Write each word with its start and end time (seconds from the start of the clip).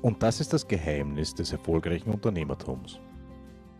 Und 0.00 0.22
das 0.22 0.38
ist 0.38 0.52
das 0.52 0.66
Geheimnis 0.66 1.34
des 1.34 1.50
erfolgreichen 1.50 2.10
Unternehmertums. 2.10 3.00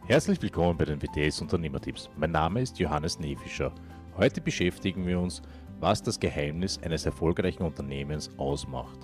Herzlich 0.06 0.42
willkommen 0.42 0.76
bei 0.76 0.84
den 0.84 1.00
WTS 1.00 1.40
Unternehmertipps. 1.42 2.10
Mein 2.16 2.32
Name 2.32 2.60
ist 2.60 2.76
Johannes 2.80 3.20
Nefischer. 3.20 3.72
Heute 4.16 4.40
beschäftigen 4.40 5.06
wir 5.06 5.20
uns, 5.20 5.42
was 5.78 6.02
das 6.02 6.18
Geheimnis 6.18 6.76
eines 6.82 7.06
erfolgreichen 7.06 7.62
Unternehmens 7.62 8.30
ausmacht. 8.36 8.98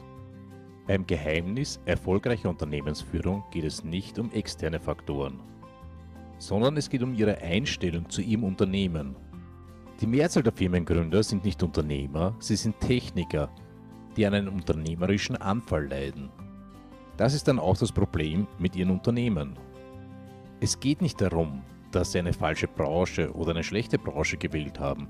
Beim 0.89 1.07
Geheimnis 1.07 1.81
erfolgreicher 1.87 2.49
Unternehmensführung 2.49 3.45
geht 3.53 3.65
es 3.65 3.85
nicht 3.85 4.19
um 4.19 4.33
externe 4.33 4.81
Faktoren, 4.81 5.39
sondern 6.39 6.77
es 6.77 6.91
geht 6.91 7.05
um 7.05 7.15
ihre 7.15 7.39
Einstellung 7.39 8.11
zu 8.11 8.23
ihrem 8.23 8.43
Unternehmen. 8.43 9.15
Die 10.01 10.09
Mehrzahl 10.09 10.43
der 10.43 10.53
Firmengründer 10.53 11.23
sind 11.23 11.45
nicht 11.45 11.63
Unternehmer, 11.63 12.35
sie 12.41 12.57
sind 12.57 12.81
Techniker, 12.81 13.51
die 14.17 14.27
an 14.27 14.35
einem 14.35 14.55
unternehmerischen 14.55 15.37
Anfall 15.37 15.87
leiden. 15.87 16.29
Das 17.17 17.35
ist 17.35 17.47
dann 17.47 17.59
auch 17.59 17.77
das 17.77 17.93
Problem 17.93 18.47
mit 18.59 18.75
ihren 18.75 18.91
Unternehmen. 18.91 19.57
Es 20.61 20.81
geht 20.81 21.01
nicht 21.01 21.21
darum, 21.21 21.63
dass 21.93 22.13
sie 22.13 22.19
eine 22.19 22.33
falsche 22.33 22.67
Branche 22.67 23.33
oder 23.33 23.51
eine 23.51 23.63
schlechte 23.63 23.99
Branche 23.99 24.37
gewählt 24.37 24.81
haben. 24.81 25.09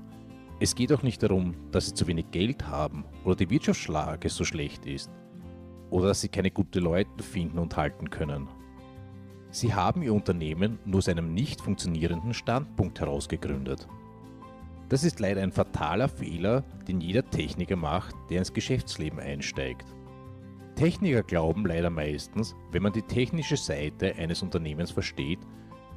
Es 0.59 0.75
geht 0.75 0.93
auch 0.93 1.03
nicht 1.03 1.21
darum, 1.23 1.55
dass 1.71 1.87
sie 1.87 1.93
zu 1.93 2.07
wenig 2.07 2.31
Geld 2.31 2.67
haben 2.67 3.05
oder 3.23 3.35
die 3.35 3.49
Wirtschaftslage 3.49 4.29
so 4.29 4.43
schlecht 4.43 4.85
ist 4.85 5.09
oder 5.89 6.09
dass 6.09 6.21
sie 6.21 6.29
keine 6.29 6.51
guten 6.51 6.83
Leute 6.83 7.23
finden 7.23 7.57
und 7.57 7.75
halten 7.75 8.09
können. 8.09 8.47
Sie 9.49 9.73
haben 9.73 10.01
ihr 10.03 10.13
Unternehmen 10.13 10.79
nur 10.85 10.99
aus 10.99 11.09
einem 11.09 11.33
nicht 11.33 11.61
funktionierenden 11.61 12.33
Standpunkt 12.33 12.99
heraus 12.99 13.27
gegründet. 13.27 13.87
Das 14.89 15.03
ist 15.03 15.19
leider 15.19 15.41
ein 15.41 15.51
fataler 15.51 16.07
Fehler, 16.07 16.63
den 16.87 17.01
jeder 17.01 17.27
Techniker 17.29 17.75
macht, 17.75 18.15
der 18.29 18.39
ins 18.39 18.53
Geschäftsleben 18.53 19.19
einsteigt. 19.19 19.85
Techniker 20.75 21.23
glauben 21.23 21.65
leider 21.65 21.89
meistens, 21.89 22.55
wenn 22.71 22.83
man 22.83 22.93
die 22.93 23.01
technische 23.01 23.57
Seite 23.57 24.13
eines 24.15 24.43
Unternehmens 24.43 24.91
versteht, 24.91 25.39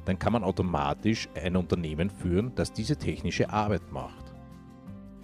dann 0.05 0.17
kann 0.17 0.33
man 0.33 0.43
automatisch 0.43 1.27
ein 1.35 1.55
Unternehmen 1.55 2.09
führen, 2.09 2.53
das 2.55 2.71
diese 2.71 2.97
technische 2.97 3.49
Arbeit 3.49 3.91
macht. 3.91 4.33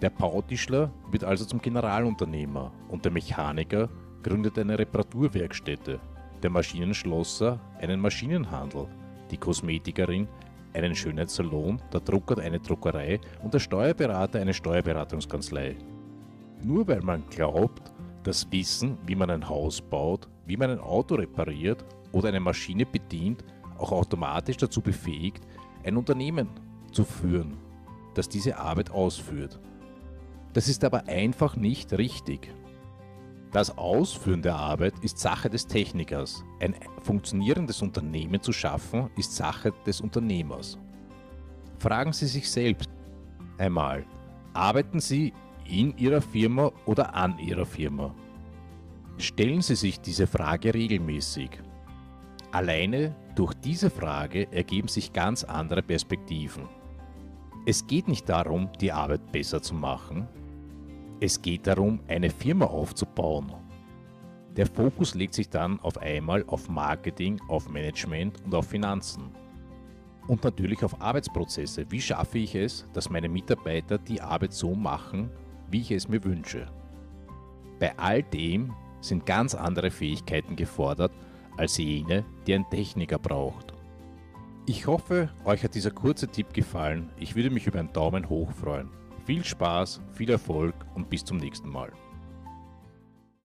Der 0.01 0.09
Bautischler 0.09 0.91
wird 1.09 1.23
also 1.23 1.45
zum 1.45 1.61
Generalunternehmer 1.61 2.71
und 2.89 3.05
der 3.05 3.11
Mechaniker 3.11 3.89
gründet 4.23 4.59
eine 4.59 4.77
Reparaturwerkstätte, 4.77 5.99
der 6.43 6.49
Maschinenschlosser 6.49 7.59
einen 7.79 8.01
Maschinenhandel, 8.01 8.87
die 9.31 9.37
Kosmetikerin 9.37 10.27
einen 10.73 10.93
Schönheitssalon, 10.93 11.81
der 11.93 12.01
Drucker 12.01 12.37
eine 12.39 12.59
Druckerei 12.59 13.19
und 13.41 13.53
der 13.53 13.59
Steuerberater 13.59 14.41
eine 14.41 14.53
Steuerberatungskanzlei. 14.53 15.77
Nur 16.61 16.87
weil 16.87 17.01
man 17.01 17.25
glaubt, 17.29 17.93
das 18.25 18.51
Wissen, 18.51 18.97
wie 19.05 19.15
man 19.15 19.29
ein 19.29 19.47
Haus 19.47 19.79
baut, 19.81 20.27
wie 20.45 20.57
man 20.57 20.71
ein 20.71 20.79
Auto 20.79 21.15
repariert 21.15 21.85
oder 22.11 22.29
eine 22.29 22.39
Maschine 22.39 22.85
bedient, 22.85 23.43
auch 23.77 23.91
automatisch 23.91 24.57
dazu 24.57 24.81
befähigt, 24.81 25.45
ein 25.83 25.95
Unternehmen 25.95 26.49
zu 26.91 27.03
führen, 27.03 27.57
das 28.15 28.27
diese 28.27 28.57
Arbeit 28.57 28.89
ausführt. 28.89 29.59
Das 30.53 30.67
ist 30.67 30.83
aber 30.83 31.07
einfach 31.07 31.55
nicht 31.55 31.93
richtig. 31.93 32.51
Das 33.51 33.77
Ausführen 33.77 34.41
der 34.41 34.55
Arbeit 34.55 34.93
ist 35.01 35.19
Sache 35.19 35.49
des 35.49 35.67
Technikers. 35.67 36.43
Ein 36.59 36.75
funktionierendes 37.03 37.81
Unternehmen 37.81 38.41
zu 38.41 38.51
schaffen, 38.51 39.09
ist 39.17 39.35
Sache 39.35 39.71
des 39.85 40.01
Unternehmers. 40.01 40.77
Fragen 41.77 42.11
Sie 42.11 42.27
sich 42.27 42.49
selbst 42.49 42.89
einmal, 43.57 44.05
arbeiten 44.53 44.99
Sie 44.99 45.33
in 45.69 45.97
Ihrer 45.97 46.21
Firma 46.21 46.71
oder 46.85 47.13
an 47.13 47.37
Ihrer 47.39 47.65
Firma? 47.65 48.13
Stellen 49.17 49.61
Sie 49.61 49.75
sich 49.75 49.99
diese 49.99 50.27
Frage 50.27 50.73
regelmäßig. 50.73 51.49
Alleine 52.51 53.15
durch 53.35 53.53
diese 53.55 53.89
Frage 53.89 54.51
ergeben 54.51 54.87
sich 54.87 55.11
ganz 55.11 55.43
andere 55.43 55.81
Perspektiven. 55.81 56.63
Es 57.65 57.85
geht 57.85 58.07
nicht 58.07 58.29
darum, 58.29 58.69
die 58.79 58.91
Arbeit 58.91 59.31
besser 59.31 59.61
zu 59.61 59.73
machen. 59.73 60.27
Es 61.19 61.41
geht 61.41 61.65
darum, 61.65 61.99
eine 62.07 62.29
Firma 62.29 62.65
aufzubauen. 62.65 63.51
Der 64.55 64.67
Fokus 64.67 65.15
legt 65.15 65.33
sich 65.33 65.49
dann 65.49 65.79
auf 65.81 65.97
einmal 65.97 66.43
auf 66.47 66.69
Marketing, 66.69 67.41
auf 67.49 67.67
Management 67.67 68.41
und 68.45 68.55
auf 68.55 68.67
Finanzen. 68.67 69.31
Und 70.27 70.43
natürlich 70.43 70.83
auf 70.83 71.01
Arbeitsprozesse. 71.01 71.85
Wie 71.89 71.99
schaffe 71.99 72.37
ich 72.37 72.55
es, 72.55 72.85
dass 72.93 73.09
meine 73.09 73.27
Mitarbeiter 73.27 73.97
die 73.97 74.21
Arbeit 74.21 74.53
so 74.53 74.73
machen, 74.73 75.29
wie 75.69 75.81
ich 75.81 75.91
es 75.91 76.07
mir 76.07 76.23
wünsche. 76.23 76.67
Bei 77.79 77.97
all 77.97 78.23
dem 78.23 78.73
sind 79.01 79.25
ganz 79.25 79.55
andere 79.55 79.91
Fähigkeiten 79.91 80.55
gefordert 80.55 81.11
als 81.57 81.77
jene, 81.77 82.25
die 82.47 82.53
ein 82.53 82.69
Techniker 82.69 83.19
braucht. 83.19 83.73
Ich 84.65 84.87
hoffe, 84.87 85.29
euch 85.43 85.63
hat 85.63 85.75
dieser 85.75 85.91
kurze 85.91 86.27
Tipp 86.27 86.53
gefallen. 86.53 87.11
Ich 87.19 87.35
würde 87.35 87.51
mich 87.51 87.67
über 87.67 87.79
einen 87.79 87.93
Daumen 87.93 88.29
hoch 88.29 88.51
freuen. 88.51 88.89
Viel 89.25 89.43
Spaß, 89.43 90.01
viel 90.13 90.29
Erfolg 90.29 90.73
und 90.95 91.09
bis 91.09 91.23
zum 91.23 91.37
nächsten 91.37 91.69
Mal. 91.69 91.91